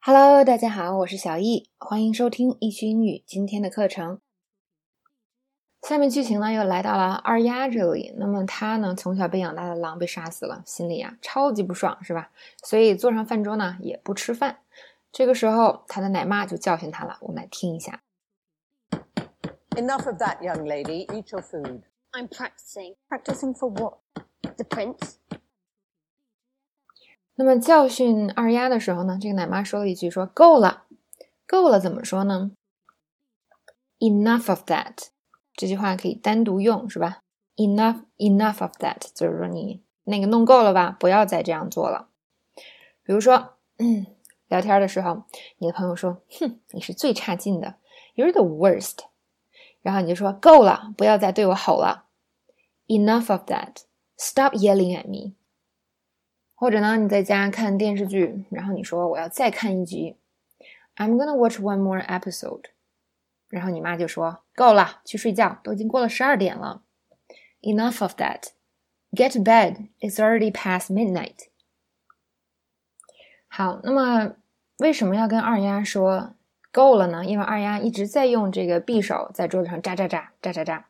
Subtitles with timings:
[0.00, 4.20] Hello，大家好，我是小易，欢迎收听易趣英语今天的课程。
[5.82, 12.30] 下面剧情呢又来到了二丫这里，那么她呢从小被养大的狼被杀死了，心里啊超级不爽，是吧？
[12.62, 14.60] 所以坐上饭桌呢也不吃饭。
[15.10, 18.00] 这个时候她的奶妈就教训她了，我们来听一下。
[19.70, 21.06] Enough of that, young lady.
[21.06, 21.82] Eat your food.
[22.12, 22.94] I'm practicing.
[23.08, 23.98] Practicing for what?
[24.56, 25.16] The prince.
[27.40, 30.82] 那么教训二丫的时候呢，这个奶妈说了一句说够了，
[31.46, 32.50] 够了怎么说呢
[34.00, 35.06] ？Enough of that，
[35.54, 37.20] 这句话可以单独用，是吧
[37.54, 42.08] ？Enough, enough of that，就是说你那个弄够了吧，不要再这样做了。
[43.04, 44.06] 比如说，嗯，
[44.48, 45.22] 聊天的时候，
[45.58, 47.76] 你的朋友说，哼，你是最差劲的
[48.16, 49.04] ，You're the worst，
[49.80, 52.06] 然后你就说够了，不要再对我吼了
[52.88, 55.34] ，Enough of that，Stop yelling at me。
[56.60, 60.16] 或者呢，你在家看电视剧，然后你说我要再看一集
[60.96, 62.64] ，I'm gonna watch one more episode，
[63.48, 66.82] 然后你妈就说够了，去睡觉，都已经过了十二点了
[67.62, 71.46] ，Enough of that，Get to bed，It's already past midnight。
[73.46, 74.34] 好，那么
[74.78, 76.34] 为什么要跟二丫说
[76.72, 77.24] 够了呢？
[77.24, 80.88] 因为二丫一直在用这个匕首在桌子上扎扎扎扎扎扎，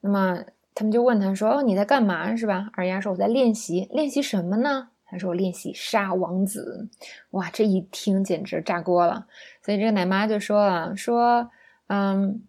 [0.00, 2.34] 那么他们就问他说：“哦，你在干嘛？
[2.34, 6.88] 是吧？”二丫说：“我在练习，练习什么呢？”他说：“练习杀王子。”
[7.30, 9.26] 哇，这一听简直炸锅了。
[9.62, 11.48] 所以这个奶妈就说了：“说，
[11.86, 12.42] 嗯，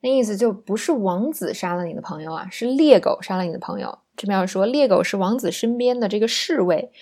[0.00, 3.98] 那意思就不是王子杀了你的朋友啊，是猎狗杀了你的朋友。
[4.16, 6.92] 这边要说猎狗是王子身边的这个侍卫。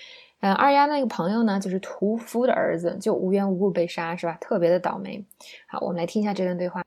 [0.40, 4.36] 嗯，二丫那个朋友呢，就是屠夫的儿子，就无缘无故被杀，是吧？
[4.40, 5.24] 特别的倒霉。
[5.68, 6.83] 好，我们来听一下这段对话。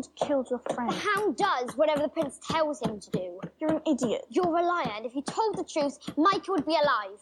[0.00, 0.92] The hound killed your The friend.
[0.92, 3.40] hound does whatever the prince tells him to do.
[3.58, 4.24] You're an idiot.
[4.30, 7.18] You're a liar, and if you told the truth, Micah would be alive.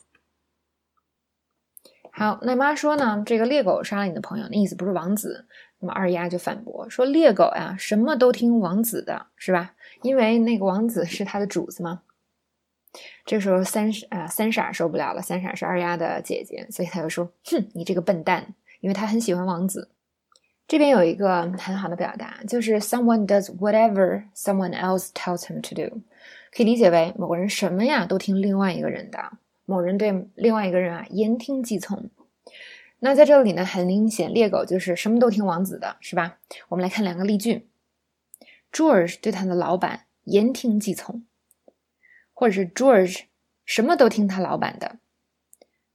[2.12, 5.46] 好，奶妈说呢，这个猎狗杀了你的朋友，那意思不是王子。
[5.80, 9.74] 那么二丫就反驳说，猎狗呀，什么都听王子的，是吧？
[10.02, 12.02] 因为那个王子是他的主子嘛。
[13.24, 19.90] 这时候三啊、三傻受不了了，三傻是二丫的姐姐，所以他就说：“哼，你这个笨蛋！”因为他很喜欢王子。
[20.68, 26.02] 这边有一个很好的表达，就是 someone does whatever someone else tells him to do，
[26.54, 29.32] 可以理解为某个人什么呀都听另外一个人的，
[29.64, 32.10] 某人对另外一个人啊言听计从。
[32.98, 36.36] 那在这里呢，很明显，猎狗就是什么都听王子的，是吧？
[36.68, 37.66] 我们来看两个例句
[38.70, 41.24] ：George 对他的老板言听计从，
[42.34, 43.22] 或者是 George
[43.64, 44.96] 什么都听他老板的。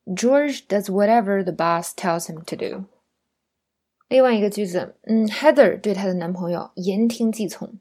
[0.06, 2.86] George does whatever the boss tells him to do。
[4.08, 7.80] 另外一个句子，嗯，Heather 对她的男朋友言听计从。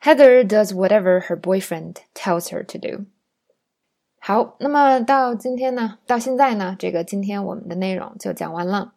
[0.00, 3.06] Heather does whatever her boyfriend tells her to do。
[4.18, 8.94] 好，那么到今天呢，到现在呢，这个今天我们的内容就讲完了。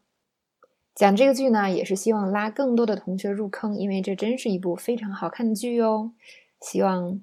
[0.94, 6.13] 讲这个剧呢，也是希望拉更多的同学入坑，因为这真是一部非常好看的剧哦。
[6.62, 7.22] 希望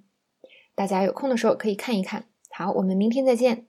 [0.75, 2.27] 大家有空的时候可以看一看。
[2.51, 3.67] 好，我们明天再见。